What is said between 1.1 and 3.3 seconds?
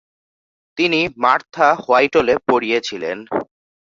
Martha Whiteley পড়িয়েছিলেন।